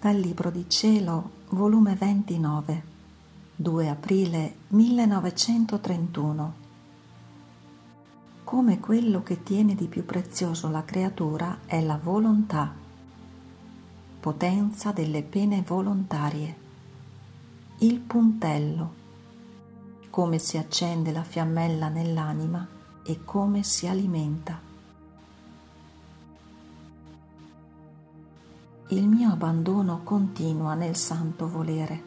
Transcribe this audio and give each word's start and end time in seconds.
Dal 0.00 0.16
Libro 0.16 0.50
di 0.50 0.64
Cielo, 0.66 1.30
volume 1.50 1.94
29, 1.94 2.82
2 3.54 3.88
aprile 3.90 4.54
1931. 4.68 6.54
Come 8.42 8.80
quello 8.80 9.22
che 9.22 9.42
tiene 9.42 9.74
di 9.74 9.88
più 9.88 10.06
prezioso 10.06 10.70
la 10.70 10.86
creatura 10.86 11.58
è 11.66 11.82
la 11.82 12.00
volontà, 12.02 12.72
potenza 14.20 14.90
delle 14.92 15.22
pene 15.22 15.60
volontarie, 15.60 16.56
il 17.80 17.98
puntello, 17.98 18.94
come 20.08 20.38
si 20.38 20.56
accende 20.56 21.12
la 21.12 21.24
fiammella 21.24 21.90
nell'anima 21.90 22.66
e 23.04 23.22
come 23.22 23.62
si 23.62 23.86
alimenta. 23.86 24.69
Il 28.92 29.06
mio 29.06 29.30
abbandono 29.30 30.00
continua 30.02 30.74
nel 30.74 30.96
santo 30.96 31.48
volere, 31.48 32.02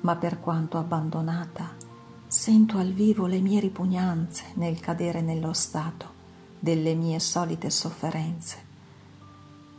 ma 0.00 0.16
per 0.16 0.40
quanto 0.40 0.78
abbandonata, 0.78 1.74
sento 2.26 2.78
al 2.78 2.92
vivo 2.92 3.26
le 3.26 3.40
mie 3.40 3.60
ripugnanze 3.60 4.52
nel 4.54 4.80
cadere 4.80 5.20
nello 5.20 5.52
stato 5.52 6.12
delle 6.58 6.94
mie 6.94 7.20
solite 7.20 7.68
sofferenze. 7.68 8.56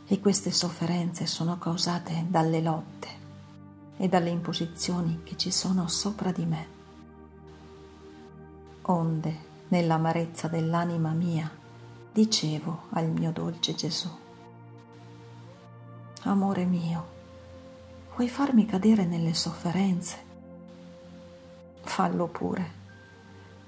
E 0.06 0.20
queste 0.20 0.52
sofferenze 0.52 1.26
sono 1.26 1.58
causate 1.58 2.26
dalle 2.28 2.60
lotte 2.60 3.08
e 3.96 4.08
dalle 4.08 4.30
imposizioni 4.30 5.22
che 5.24 5.36
ci 5.36 5.50
sono 5.50 5.88
sopra 5.88 6.30
di 6.30 6.44
me. 6.44 6.66
Onde, 8.82 9.38
nell'amarezza 9.66 10.46
dell'anima 10.46 11.10
mia, 11.10 11.50
dicevo 12.12 12.82
al 12.90 13.10
mio 13.10 13.32
dolce 13.32 13.74
Gesù, 13.74 14.08
Amore 16.26 16.64
mio, 16.64 17.06
vuoi 18.16 18.28
farmi 18.28 18.66
cadere 18.66 19.04
nelle 19.04 19.32
sofferenze? 19.32 20.24
Fallo 21.82 22.26
pure, 22.26 22.70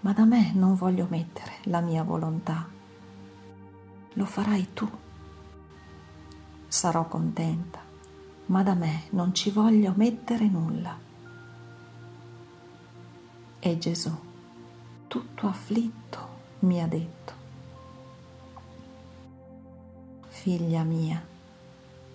ma 0.00 0.12
da 0.12 0.24
me 0.24 0.50
non 0.54 0.74
voglio 0.74 1.06
mettere 1.08 1.58
la 1.66 1.80
mia 1.80 2.02
volontà. 2.02 2.68
Lo 4.14 4.24
farai 4.24 4.72
tu. 4.74 4.90
Sarò 6.66 7.06
contenta, 7.06 7.78
ma 8.46 8.64
da 8.64 8.74
me 8.74 9.04
non 9.10 9.32
ci 9.34 9.50
voglio 9.50 9.92
mettere 9.96 10.48
nulla. 10.48 10.98
E 13.60 13.78
Gesù, 13.78 14.12
tutto 15.06 15.46
afflitto, 15.46 16.28
mi 16.60 16.82
ha 16.82 16.88
detto, 16.88 17.32
Figlia 20.26 20.82
mia, 20.82 21.36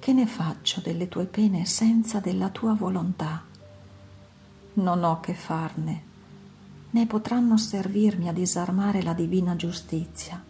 che 0.03 0.11
ne 0.11 0.27
faccio 0.27 0.81
delle 0.81 1.07
tue 1.07 1.23
pene 1.23 1.63
senza 1.63 2.19
della 2.19 2.49
tua 2.49 2.73
volontà? 2.73 3.41
Non 4.73 5.01
ho 5.01 5.21
che 5.21 5.33
farne, 5.33 6.03
né 6.89 7.05
potranno 7.05 7.55
servirmi 7.55 8.27
a 8.27 8.33
disarmare 8.33 9.01
la 9.01 9.13
divina 9.13 9.55
giustizia, 9.55 10.43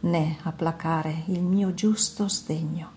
né 0.00 0.38
a 0.42 0.50
placare 0.50 1.22
il 1.26 1.40
mio 1.40 1.72
giusto 1.72 2.26
sdegno. 2.26 2.90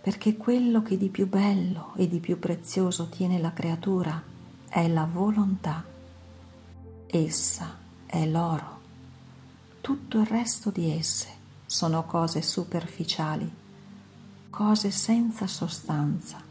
Perché 0.00 0.36
quello 0.36 0.82
che 0.82 0.98
di 0.98 1.08
più 1.08 1.28
bello 1.28 1.92
e 1.94 2.08
di 2.08 2.18
più 2.18 2.40
prezioso 2.40 3.08
tiene 3.08 3.38
la 3.38 3.52
creatura 3.52 4.20
è 4.68 4.88
la 4.88 5.04
volontà. 5.08 5.84
Essa 7.06 7.76
è 8.04 8.26
l'oro. 8.26 8.80
Tutto 9.80 10.18
il 10.18 10.26
resto 10.26 10.70
di 10.70 10.90
esse 10.90 11.28
sono 11.64 12.04
cose 12.06 12.42
superficiali 12.42 13.64
cose 14.56 14.90
senza 14.90 15.46
sostanza 15.46 16.42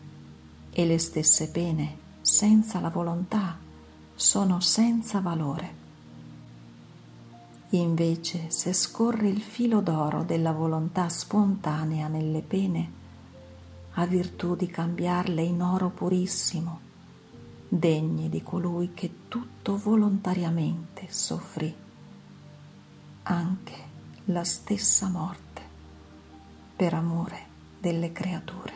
e 0.70 0.86
le 0.86 1.00
stesse 1.00 1.50
pene 1.50 1.98
senza 2.22 2.80
la 2.80 2.92
volontà 2.92 3.58
sono 4.14 4.60
senza 4.60 5.22
valore. 5.22 5.74
Invece 7.70 8.52
se 8.52 8.74
scorre 8.74 9.28
il 9.28 9.42
filo 9.42 9.82
d'oro 9.82 10.22
della 10.22 10.52
volontà 10.52 11.10
spontanea 11.10 12.08
nelle 12.08 12.42
pene, 12.42 12.92
ha 13.94 14.06
virtù 14.06 14.56
di 14.56 14.68
cambiarle 14.68 15.42
in 15.42 15.64
oro 15.64 15.90
purissimo, 15.90 16.80
degne 17.68 18.30
di 18.30 18.44
colui 18.44 18.92
che 18.94 19.22
tutto 19.28 19.78
volontariamente 19.78 21.08
soffrì, 21.10 21.74
anche 23.24 23.76
la 24.26 24.44
stessa 24.44 25.10
morte, 25.10 25.62
per 26.76 26.94
amore 26.94 27.54
delle 27.86 28.12
creature. 28.12 28.74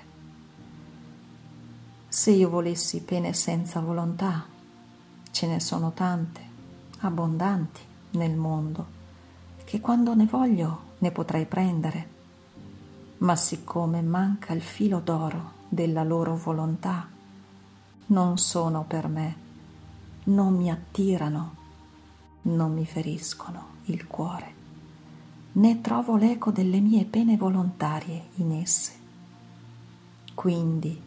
Se 2.08 2.30
io 2.30 2.48
volessi 2.48 3.02
pene 3.02 3.34
senza 3.34 3.80
volontà, 3.80 4.46
ce 5.32 5.48
ne 5.48 5.60
sono 5.60 5.94
tante, 5.94 6.42
abbondanti 7.00 7.82
nel 8.12 8.36
mondo, 8.36 8.86
che 9.64 9.80
quando 9.80 10.14
ne 10.14 10.28
voglio 10.28 10.82
ne 11.00 11.10
potrei 11.10 11.48
prendere, 11.48 12.10
ma 13.20 13.36
siccome 13.36 14.04
manca 14.04 14.54
il 14.54 14.62
filo 14.62 15.00
d'oro 15.00 15.54
della 15.70 16.04
loro 16.04 16.36
volontà, 16.36 17.08
non 18.08 18.38
sono 18.38 18.84
per 18.88 19.08
me, 19.08 19.36
non 20.26 20.56
mi 20.56 20.70
attirano, 20.70 21.56
non 22.44 22.76
mi 22.76 22.86
feriscono 22.86 23.78
il 23.86 24.06
cuore, 24.06 24.54
né 25.54 25.82
trovo 25.82 26.16
l'eco 26.16 26.52
delle 26.52 26.80
mie 26.80 27.06
pene 27.06 27.38
volontarie 27.38 28.28
in 28.36 28.52
esse 28.52 28.98
quindi 30.40 30.98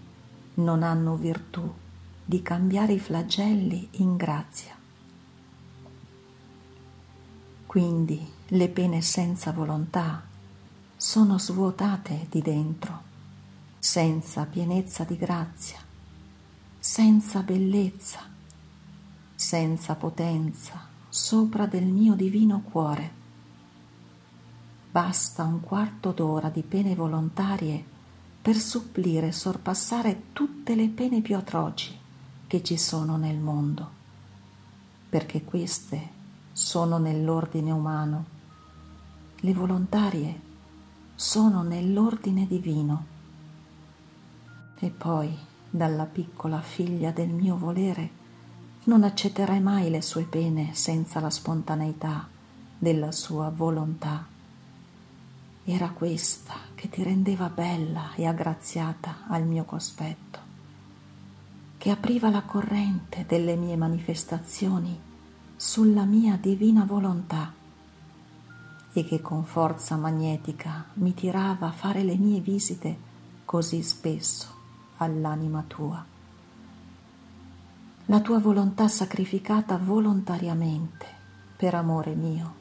non 0.56 0.82
hanno 0.82 1.16
virtù 1.16 1.72
di 2.22 2.42
cambiare 2.42 2.92
i 2.92 2.98
flagelli 2.98 3.88
in 3.92 4.16
grazia. 4.16 4.76
Quindi 7.64 8.30
le 8.48 8.68
pene 8.68 9.00
senza 9.00 9.50
volontà 9.52 10.22
sono 10.94 11.38
svuotate 11.38 12.26
di 12.28 12.42
dentro, 12.42 13.00
senza 13.78 14.44
pienezza 14.44 15.04
di 15.04 15.16
grazia, 15.16 15.78
senza 16.78 17.40
bellezza, 17.40 18.20
senza 19.34 19.94
potenza 19.94 20.88
sopra 21.08 21.64
del 21.64 21.86
mio 21.86 22.12
divino 22.12 22.60
cuore. 22.60 23.10
Basta 24.90 25.44
un 25.44 25.62
quarto 25.62 26.10
d'ora 26.10 26.50
di 26.50 26.62
pene 26.62 26.94
volontarie 26.94 27.92
per 28.42 28.56
supplire 28.56 29.28
e 29.28 29.32
sorpassare 29.32 30.24
tutte 30.32 30.74
le 30.74 30.88
pene 30.88 31.20
più 31.20 31.36
atroci 31.36 31.96
che 32.48 32.62
ci 32.62 32.76
sono 32.76 33.16
nel 33.16 33.38
mondo, 33.38 33.88
perché 35.08 35.44
queste 35.44 36.08
sono 36.52 36.98
nell'ordine 36.98 37.70
umano, 37.70 38.24
le 39.36 39.54
volontarie 39.54 40.40
sono 41.14 41.62
nell'ordine 41.62 42.46
divino. 42.46 43.06
E 44.78 44.90
poi, 44.90 45.32
dalla 45.70 46.04
piccola 46.04 46.60
figlia 46.60 47.12
del 47.12 47.28
mio 47.28 47.56
volere, 47.56 48.10
non 48.84 49.04
accetterai 49.04 49.60
mai 49.60 49.88
le 49.88 50.02
sue 50.02 50.24
pene 50.24 50.74
senza 50.74 51.20
la 51.20 51.30
spontaneità 51.30 52.28
della 52.76 53.12
sua 53.12 53.50
volontà. 53.50 54.31
Era 55.64 55.90
questa 55.90 56.54
che 56.74 56.88
ti 56.88 57.04
rendeva 57.04 57.48
bella 57.48 58.14
e 58.16 58.26
aggraziata 58.26 59.26
al 59.28 59.44
mio 59.44 59.62
cospetto, 59.62 60.40
che 61.78 61.90
apriva 61.90 62.30
la 62.30 62.42
corrente 62.42 63.24
delle 63.28 63.54
mie 63.54 63.76
manifestazioni 63.76 64.98
sulla 65.54 66.02
mia 66.02 66.36
divina 66.36 66.84
volontà 66.84 67.52
e 68.92 69.04
che 69.04 69.20
con 69.20 69.44
forza 69.44 69.96
magnetica 69.96 70.86
mi 70.94 71.14
tirava 71.14 71.68
a 71.68 71.72
fare 71.72 72.02
le 72.02 72.16
mie 72.16 72.40
visite 72.40 72.98
così 73.44 73.84
spesso 73.84 74.48
all'anima 74.96 75.62
tua. 75.64 76.04
La 78.06 78.20
tua 78.20 78.40
volontà 78.40 78.88
sacrificata 78.88 79.78
volontariamente 79.78 81.06
per 81.56 81.76
amore 81.76 82.14
mio 82.16 82.54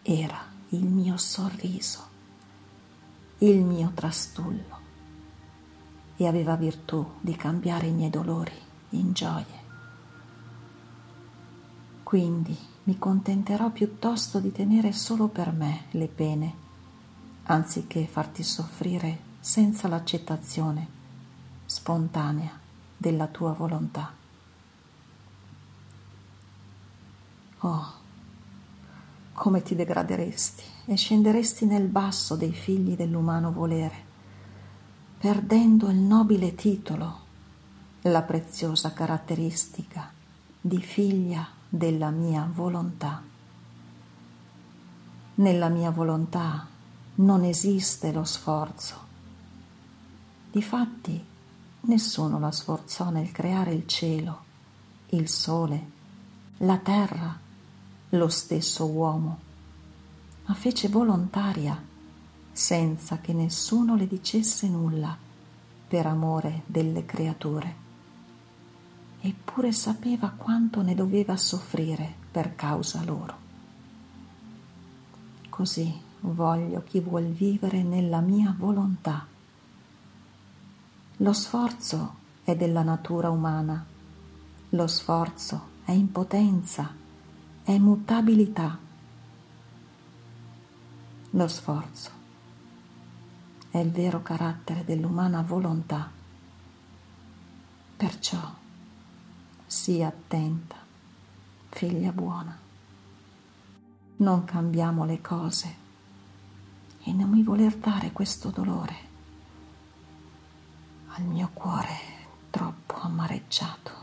era 0.00 0.40
il 0.70 0.84
mio 0.86 1.18
sorriso 1.18 2.11
il 3.42 3.64
mio 3.64 3.90
trastullo 3.92 4.78
e 6.16 6.28
aveva 6.28 6.54
virtù 6.54 7.14
di 7.20 7.34
cambiare 7.34 7.88
i 7.88 7.92
miei 7.92 8.08
dolori 8.08 8.54
in 8.90 9.12
gioie. 9.12 9.60
Quindi 12.04 12.56
mi 12.84 12.98
contenterò 12.98 13.70
piuttosto 13.70 14.38
di 14.38 14.52
tenere 14.52 14.92
solo 14.92 15.26
per 15.26 15.50
me 15.50 15.86
le 15.90 16.06
pene, 16.06 16.54
anziché 17.44 18.06
farti 18.06 18.44
soffrire 18.44 19.30
senza 19.40 19.88
l'accettazione 19.88 20.86
spontanea 21.66 22.56
della 22.96 23.26
tua 23.26 23.52
volontà. 23.54 24.12
Oh, 27.58 27.92
come 29.42 29.60
ti 29.60 29.74
degraderesti 29.74 30.62
e 30.84 30.94
scenderesti 30.94 31.66
nel 31.66 31.88
basso 31.88 32.36
dei 32.36 32.52
figli 32.52 32.94
dell'umano 32.94 33.50
volere, 33.50 34.04
perdendo 35.18 35.90
il 35.90 35.96
nobile 35.96 36.54
titolo, 36.54 37.18
la 38.02 38.22
preziosa 38.22 38.92
caratteristica 38.92 40.12
di 40.60 40.80
figlia 40.80 41.44
della 41.68 42.10
mia 42.10 42.48
volontà. 42.54 43.20
Nella 45.34 45.68
mia 45.68 45.90
volontà 45.90 46.64
non 47.16 47.42
esiste 47.42 48.12
lo 48.12 48.22
sforzo. 48.22 48.94
Difatti, 50.52 51.20
nessuno 51.80 52.38
la 52.38 52.52
sforzò 52.52 53.10
nel 53.10 53.32
creare 53.32 53.74
il 53.74 53.88
cielo, 53.88 54.44
il 55.08 55.28
sole, 55.28 55.90
la 56.58 56.76
terra, 56.76 57.41
lo 58.14 58.28
stesso 58.28 58.86
uomo, 58.86 59.38
ma 60.44 60.54
fece 60.54 60.88
volontaria 60.88 61.80
senza 62.52 63.18
che 63.18 63.32
nessuno 63.32 63.96
le 63.96 64.06
dicesse 64.06 64.68
nulla 64.68 65.16
per 65.88 66.06
amore 66.06 66.62
delle 66.66 67.06
creature. 67.06 67.80
Eppure 69.20 69.72
sapeva 69.72 70.30
quanto 70.36 70.82
ne 70.82 70.94
doveva 70.94 71.36
soffrire 71.36 72.12
per 72.30 72.54
causa 72.54 73.02
loro. 73.02 73.36
Così 75.48 76.00
voglio 76.20 76.82
chi 76.82 77.00
vuol 77.00 77.26
vivere 77.26 77.82
nella 77.82 78.20
mia 78.20 78.54
volontà. 78.56 79.26
Lo 81.16 81.32
sforzo 81.32 82.14
è 82.44 82.56
della 82.56 82.82
natura 82.82 83.30
umana, 83.30 83.84
lo 84.70 84.86
sforzo 84.86 85.68
è 85.84 85.92
impotenza, 85.92 87.00
è 87.64 87.78
mutabilità. 87.78 88.76
Lo 91.30 91.48
sforzo 91.48 92.10
è 93.70 93.78
il 93.78 93.90
vero 93.90 94.20
carattere 94.22 94.84
dell'umana 94.84 95.42
volontà. 95.42 96.10
Perciò 97.96 98.52
sii 99.64 100.02
attenta, 100.02 100.76
figlia 101.70 102.12
buona. 102.12 102.58
Non 104.16 104.44
cambiamo 104.44 105.04
le 105.04 105.20
cose 105.20 105.76
e 107.04 107.12
non 107.12 107.30
mi 107.30 107.42
voler 107.42 107.76
dare 107.76 108.12
questo 108.12 108.50
dolore 108.50 109.10
al 111.14 111.22
mio 111.24 111.50
cuore 111.52 111.96
troppo 112.50 112.96
amareggiato. 113.00 114.01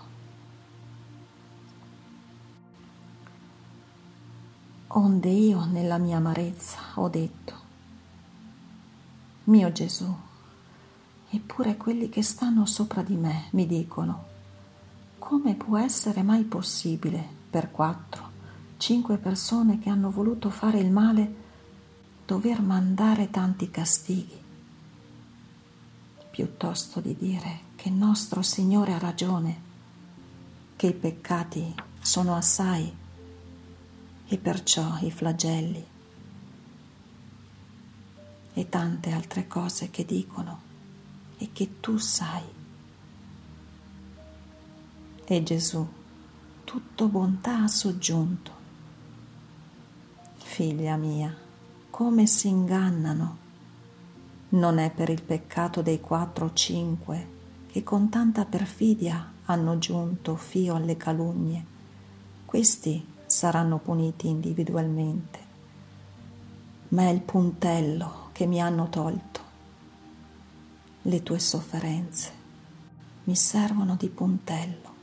Onde 4.92 5.30
io 5.30 5.66
nella 5.66 6.00
mia 6.00 6.18
amarezza 6.18 6.80
ho 6.96 7.10
detto, 7.10 7.54
mio 9.44 9.72
Gesù, 9.72 10.12
eppure 11.30 11.78
quelli 11.78 12.10
che 12.10 12.24
stanno 12.24 12.66
sopra 12.66 13.04
di 13.04 13.14
me 13.14 13.50
mi 13.52 13.68
dicono, 13.68 14.26
come 15.20 15.54
può 15.54 15.78
essere 15.78 16.24
mai 16.24 16.44
possibile 16.44 17.24
per 17.52 17.70
quattro, 17.70 18.32
cinque 18.78 19.18
persone 19.18 19.78
che 19.78 19.92
hanno 19.92 20.10
voluto 20.10 20.50
fare 20.50 20.80
il 20.80 20.90
male 20.90 21.36
dover 22.26 22.60
mandare 22.60 23.30
tanti 23.30 23.70
castighi? 23.70 24.42
Piuttosto 26.32 27.00
di 27.00 27.16
dire 27.16 27.60
che 27.76 27.92
nostro 27.92 28.42
Signore 28.42 28.94
ha 28.94 28.98
ragione, 28.98 29.62
che 30.76 30.88
i 30.88 30.94
peccati 30.94 31.76
sono 32.02 32.36
assai 32.36 32.92
e 34.32 34.38
perciò 34.38 34.98
i 35.02 35.10
flagelli 35.10 35.86
e 38.54 38.70
tante 38.70 39.12
altre 39.12 39.48
cose 39.48 39.90
che 39.90 40.06
dicono 40.06 40.62
e 41.38 41.50
che 41.52 41.80
tu 41.80 41.98
sai. 41.98 42.44
E 45.26 45.44
Gesù, 45.44 45.88
tutto 46.64 47.08
bontà 47.08 47.64
ha 47.64 47.68
soggiunto. 47.68 48.52
Figlia 50.38 50.96
mia, 50.96 51.36
come 51.90 52.28
si 52.28 52.50
ingannano. 52.50 53.38
Non 54.50 54.78
è 54.78 54.92
per 54.92 55.10
il 55.10 55.24
peccato 55.24 55.82
dei 55.82 56.00
quattro 56.00 56.46
o 56.46 56.54
cinque 56.54 57.38
che 57.72 57.84
con 57.84 58.10
tanta 58.10 58.46
perfidia 58.46 59.34
hanno 59.46 59.78
giunto 59.80 60.36
fio 60.36 60.76
alle 60.76 60.98
calunnie. 60.98 61.66
Questi 62.46 63.18
saranno 63.30 63.78
puniti 63.78 64.28
individualmente. 64.28 65.40
Ma 66.90 67.04
è 67.04 67.10
il 67.10 67.22
puntello 67.22 68.30
che 68.32 68.48
mi 68.48 68.60
hanno 68.60 68.90
tolto. 68.90 69.40
Le 71.04 71.22
tue 71.22 71.38
sofferenze 71.38 72.32
mi 73.26 73.36
servono 73.36 73.96
di 73.96 74.10
puntello. 74.10 74.98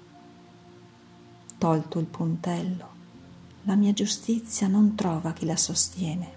Tolto 1.57 1.99
il 2.01 2.07
puntello, 2.07 2.89
la 3.63 3.77
mia 3.77 3.93
giustizia 3.93 4.67
non 4.67 4.97
trova 4.97 5.33
chi 5.33 5.47
la 5.47 5.57
sostiene 5.57 6.35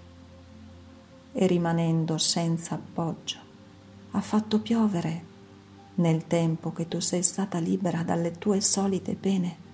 e 1.32 1.46
rimanendo 1.46 2.18
senza 2.18 2.76
appoggio 2.76 3.38
ha 4.12 4.20
fatto 4.20 4.60
piovere 4.60 5.26
nel 5.96 6.26
tempo 6.26 6.72
che 6.72 6.86
tu 6.88 7.00
sei 7.00 7.22
stata 7.22 7.58
libera 7.58 8.02
dalle 8.02 8.38
tue 8.38 8.60
solite 8.60 9.14
pene 9.14 9.68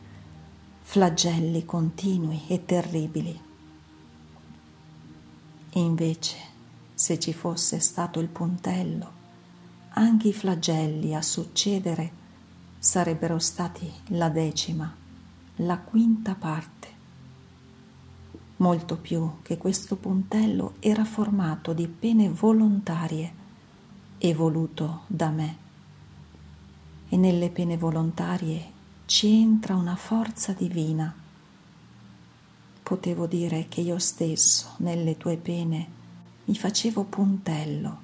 flagelli 0.88 1.64
continui 1.64 2.42
e 2.46 2.64
terribili. 2.64 3.38
Invece 5.72 6.36
se 6.94 7.18
ci 7.18 7.34
fosse 7.34 7.80
stato 7.80 8.20
il 8.20 8.28
puntello, 8.28 9.10
anche 9.90 10.28
i 10.28 10.32
flagelli 10.32 11.14
a 11.14 11.20
succedere 11.20 12.10
sarebbero 12.78 13.38
stati 13.40 13.92
la 14.10 14.30
decima, 14.30 14.90
la 15.56 15.76
quinta 15.76 16.34
parte. 16.34 16.88
Molto 18.58 18.96
più 18.96 19.42
che 19.42 19.58
questo 19.58 19.96
puntello 19.96 20.74
era 20.78 21.04
formato 21.04 21.74
di 21.74 21.88
pene 21.88 22.30
volontarie 22.30 23.34
e 24.16 24.32
voluto 24.32 25.02
da 25.08 25.30
me. 25.30 25.56
E 27.08 27.16
nelle 27.16 27.50
pene 27.50 27.76
volontarie 27.76 28.74
ci 29.06 29.40
entra 29.40 29.76
una 29.76 29.94
forza 29.94 30.52
divina. 30.52 31.14
Potevo 32.82 33.26
dire 33.26 33.66
che 33.68 33.80
io 33.80 34.00
stesso 34.00 34.74
nelle 34.78 35.16
tue 35.16 35.36
pene 35.36 35.88
mi 36.46 36.56
facevo 36.56 37.04
puntello 37.04 38.00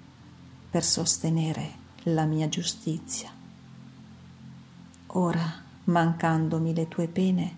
per 0.71 0.85
sostenere 0.85 1.81
la 2.05 2.25
mia 2.25 2.49
giustizia. 2.49 3.31
Ora, 5.15 5.61
mancandomi 5.85 6.73
le 6.73 6.87
tue 6.87 7.09
pene, 7.09 7.57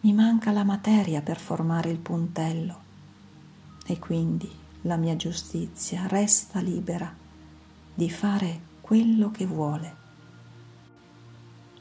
mi 0.00 0.14
manca 0.14 0.50
la 0.50 0.64
materia 0.64 1.20
per 1.20 1.38
formare 1.38 1.90
il 1.90 1.98
puntello 1.98 2.80
e 3.84 3.98
quindi 3.98 4.50
la 4.82 4.96
mia 4.96 5.14
giustizia 5.14 6.06
resta 6.06 6.58
libera 6.60 7.14
di 7.94 8.10
fare 8.10 8.60
quello 8.80 9.30
che 9.30 9.44
vuole. 9.44 9.96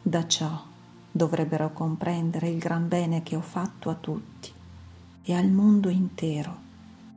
Da 0.01 0.27
ciò 0.27 0.69
dovrebbero 1.11 1.73
comprendere 1.73 2.49
il 2.49 2.57
gran 2.57 2.87
bene 2.87 3.21
che 3.23 3.35
ho 3.35 3.41
fatto 3.41 3.89
a 3.89 3.95
tutti 3.95 4.51
e 5.23 5.33
al 5.33 5.49
mondo 5.49 5.89
intero 5.89 6.69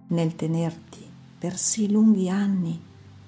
nel 0.08 0.34
tenerti 0.36 1.02
per 1.38 1.56
sì 1.56 1.90
lunghi 1.90 2.28
anni 2.28 2.80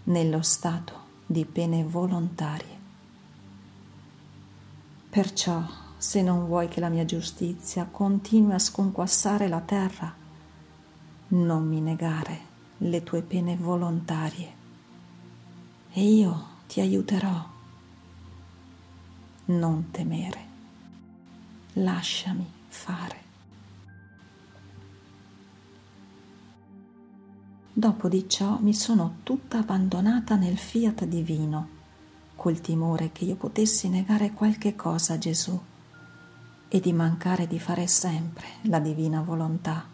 nello 0.04 0.42
stato 0.42 1.04
di 1.26 1.44
pene 1.44 1.85
volontarie. 1.85 2.75
Perciò, 5.08 5.62
se 5.96 6.23
non 6.23 6.46
vuoi 6.46 6.68
che 6.68 6.80
la 6.80 6.88
mia 6.88 7.04
giustizia 7.04 7.88
continui 7.90 8.52
a 8.52 8.58
sconquassare 8.58 9.49
la 9.49 9.61
terra, 9.61 10.14
non 11.28 11.66
mi 11.66 11.80
negare 11.80 12.54
le 12.78 13.02
tue 13.02 13.23
pene 13.23 13.56
volontarie 13.56 14.54
e 15.92 16.02
io 16.02 16.46
ti 16.68 16.80
aiuterò. 16.80 17.54
Non 19.46 19.90
temere, 19.90 20.46
lasciami 21.76 22.47
fare. 22.68 23.25
Dopo 27.73 28.09
di 28.09 28.28
ciò 28.28 28.59
mi 28.61 28.73
sono 28.73 29.16
tutta 29.23 29.59
abbandonata 29.59 30.37
nel 30.37 30.56
fiat 30.56 31.04
divino, 31.04 31.68
col 32.35 32.61
timore 32.61 33.12
che 33.12 33.25
io 33.25 33.35
potessi 33.35 33.88
negare 33.88 34.33
qualche 34.33 34.75
cosa 34.75 35.14
a 35.14 35.18
Gesù 35.18 35.61
e 36.68 36.80
di 36.80 36.92
mancare 36.92 37.47
di 37.47 37.59
fare 37.59 37.87
sempre 37.87 38.47
la 38.62 38.78
divina 38.78 39.21
volontà. 39.21 39.85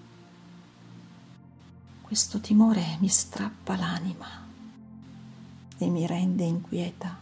Questo 2.02 2.40
timore 2.40 2.98
mi 3.00 3.08
strappa 3.08 3.76
l'anima 3.76 4.28
e 5.78 5.88
mi 5.88 6.06
rende 6.06 6.44
inquieta 6.44 7.18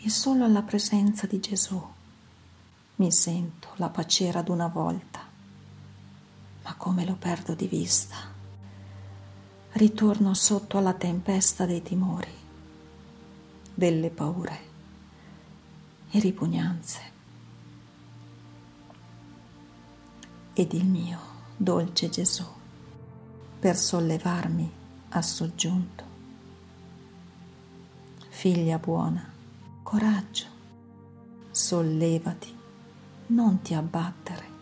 e 0.00 0.10
solo 0.10 0.44
alla 0.44 0.62
presenza 0.62 1.26
di 1.26 1.40
Gesù 1.40 1.93
mi 2.96 3.10
sento 3.10 3.68
la 3.76 3.88
pacera 3.88 4.42
d'una 4.42 4.68
volta, 4.68 5.20
ma 6.62 6.74
come 6.76 7.04
lo 7.04 7.16
perdo 7.16 7.54
di 7.54 7.66
vista 7.66 8.16
ritorno 9.72 10.34
sotto 10.34 10.78
alla 10.78 10.94
tempesta 10.94 11.66
dei 11.66 11.82
timori 11.82 12.42
delle 13.74 14.10
paure 14.10 14.58
e 16.10 16.20
ripugnanze. 16.20 17.12
Ed 20.52 20.72
il 20.72 20.86
mio 20.86 21.18
dolce 21.56 22.08
Gesù, 22.08 22.46
per 23.58 23.76
sollevarmi, 23.76 24.72
ha 25.08 25.22
soggiunto. 25.22 26.04
Figlia 28.28 28.78
buona, 28.78 29.28
coraggio, 29.82 30.46
sollevati, 31.50 32.56
non 33.26 33.62
ti 33.62 33.74
abbattere. 33.74 34.52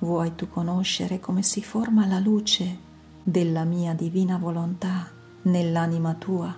Vuoi 0.00 0.34
tu 0.34 0.48
conoscere 0.48 1.20
come 1.20 1.42
si 1.42 1.62
forma 1.62 2.06
la 2.06 2.18
luce 2.18 2.88
della 3.22 3.64
mia 3.64 3.94
divina 3.94 4.38
volontà 4.38 5.10
nell'anima 5.42 6.14
tua? 6.14 6.54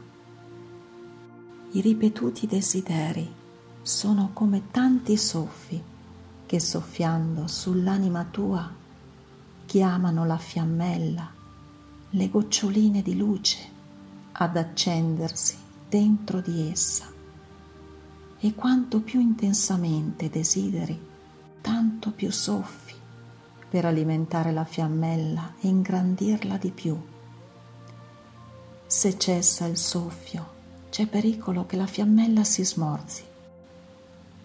I 1.73 1.81
ripetuti 1.81 2.47
desideri 2.47 3.31
sono 3.83 4.31
come 4.33 4.71
tanti 4.71 5.17
soffi 5.17 5.83
che 6.47 6.61
soffiando 6.61 7.47
sull'anima 7.47 8.27
tua 8.31 8.71
chiamano 9.65 10.27
la 10.27 10.37
fiammella, 10.37 11.31
le 12.11 12.29
goccioline 12.29 13.03
di 13.03 13.17
luce 13.17 13.59
ad 14.33 14.57
accendersi 14.57 15.57
dentro 15.89 16.41
di 16.41 16.69
essa. 16.71 17.12
E 18.45 18.57
quanto 18.57 19.01
più 19.03 19.21
intensamente 19.21 20.29
desideri, 20.29 21.01
tanto 21.61 22.11
più 22.11 22.33
soffi 22.33 22.93
per 23.69 23.85
alimentare 23.85 24.51
la 24.51 24.65
fiammella 24.65 25.55
e 25.61 25.69
ingrandirla 25.69 26.57
di 26.57 26.73
più. 26.73 27.01
Se 28.85 29.17
cessa 29.17 29.67
il 29.67 29.77
soffio, 29.77 30.51
c'è 30.91 31.07
pericolo 31.07 31.67
che 31.67 31.77
la 31.77 31.87
fiammella 31.87 32.43
si 32.43 32.65
smorzi, 32.65 33.23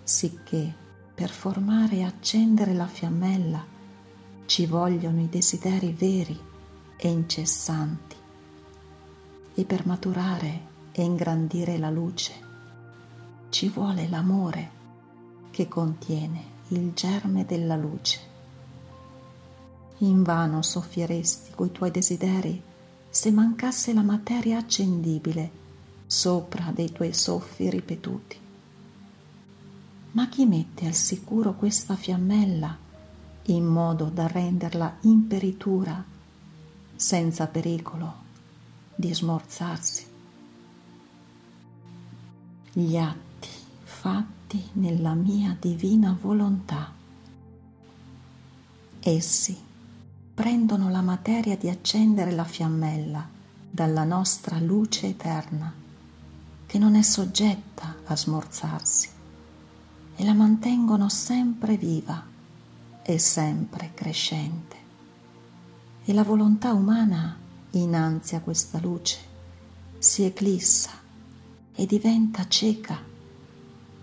sicché 0.04 0.72
per 1.16 1.32
formare 1.32 1.96
e 1.96 2.04
accendere 2.04 2.76
la 2.76 2.86
fiammella 2.86 3.66
ci 4.46 4.68
vogliono 4.68 5.22
i 5.22 5.28
desideri 5.28 5.92
veri 5.92 6.40
e 6.96 7.10
incessanti 7.10 8.16
e 9.56 9.66
per 9.66 9.88
maturare 9.88 10.62
e 10.92 11.02
ingrandire 11.02 11.80
la 11.80 11.90
luce 11.90 12.46
ci 13.58 13.70
vuole 13.70 14.08
l'amore 14.08 14.70
che 15.50 15.68
contiene 15.68 16.44
il 16.68 16.94
germe 16.94 17.44
della 17.44 17.76
luce. 17.76 18.20
Invano 19.98 20.62
soffieresti 20.62 21.54
coi 21.56 21.72
tuoi 21.72 21.90
desideri 21.90 22.62
se 23.10 23.32
mancasse 23.32 23.96
la 23.96 24.04
materia 24.04 24.60
accendibile 24.60 25.50
sopra 26.06 26.70
dei 26.72 26.92
tuoi 26.92 27.14
soffi 27.14 27.68
ripetuti. 27.72 28.38
Ma 30.12 30.30
chi 30.30 30.46
mette 30.46 30.86
al 30.86 30.94
sicuro 30.94 31.56
questa 31.56 31.96
fiammella 31.96 32.78
in 33.46 33.66
modo 33.66 34.12
da 34.14 34.28
renderla 34.28 34.98
imperitura 35.02 36.06
senza 36.96 37.48
pericolo 37.48 38.14
di 38.94 39.12
smorzarsi? 39.12 40.06
Gli 42.74 42.96
atti 42.98 43.27
fatti 44.00 44.64
nella 44.74 45.16
mia 45.16 45.58
divina 45.60 46.16
volontà. 46.22 46.94
Essi 49.00 49.58
prendono 50.36 50.92
la 50.92 51.02
materia 51.02 51.58
di 51.58 51.68
accendere 51.68 52.32
la 52.32 52.44
fiammella 52.44 53.28
dalla 53.72 54.04
nostra 54.04 54.60
luce 54.60 55.08
eterna 55.08 55.74
che 56.68 56.78
non 56.78 56.94
è 56.94 57.02
soggetta 57.02 57.96
a 58.06 58.16
smorzarsi 58.16 59.10
e 60.16 60.24
la 60.24 60.34
mantengono 60.34 61.10
sempre 61.10 61.76
viva 61.76 62.24
e 63.02 63.18
sempre 63.18 63.92
crescente. 63.96 64.76
E 66.06 66.14
la 66.14 66.24
volontà 66.24 66.72
umana, 66.72 67.36
innanzi 67.72 68.36
a 68.36 68.42
questa 68.42 68.80
luce, 68.80 69.18
si 69.98 70.22
eclissa 70.24 70.92
e 71.74 71.86
diventa 71.88 72.48
cieca 72.48 73.16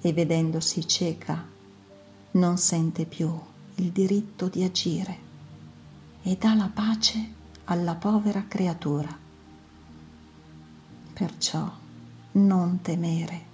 e 0.06 0.12
vedendosi 0.12 0.86
cieca 0.86 1.42
non 2.32 2.58
sente 2.58 3.06
più 3.06 3.40
il 3.76 3.90
diritto 3.90 4.48
di 4.48 4.62
agire 4.62 5.18
e 6.22 6.36
dà 6.36 6.52
la 6.54 6.70
pace 6.72 7.32
alla 7.64 7.94
povera 7.94 8.44
creatura. 8.46 9.08
Perciò 11.14 11.72
non 12.32 12.80
temere, 12.82 13.44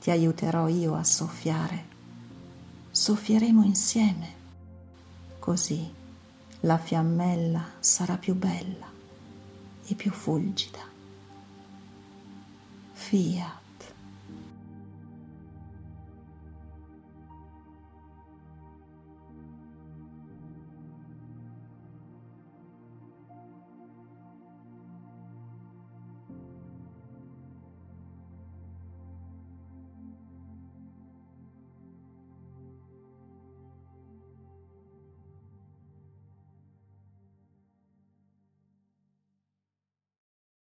ti 0.00 0.10
aiuterò 0.10 0.66
io 0.68 0.94
a 0.94 1.04
soffiare, 1.04 1.84
soffieremo 2.90 3.64
insieme, 3.64 4.34
così 5.38 5.92
la 6.60 6.78
fiammella 6.78 7.72
sarà 7.80 8.16
più 8.16 8.34
bella 8.34 8.90
e 9.84 9.94
più 9.94 10.10
fulgida. 10.10 10.80
Fiat. 12.94 13.63